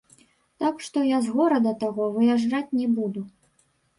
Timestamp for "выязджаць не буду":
2.15-3.21